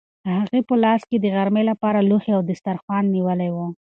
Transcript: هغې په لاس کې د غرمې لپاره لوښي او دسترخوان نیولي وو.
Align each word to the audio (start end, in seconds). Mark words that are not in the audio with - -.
هغې 0.37 0.59
په 0.67 0.75
لاس 0.83 1.01
کې 1.09 1.17
د 1.19 1.25
غرمې 1.35 1.63
لپاره 1.71 2.05
لوښي 2.09 2.31
او 2.37 2.41
دسترخوان 2.49 3.03
نیولي 3.15 3.49
وو. 3.55 3.67